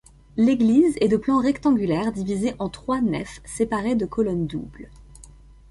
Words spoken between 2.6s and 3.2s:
trois